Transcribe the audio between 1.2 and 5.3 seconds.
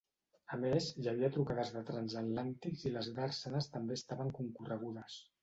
trucades de transatlàntics i les dàrsenes també estaven concorregudes.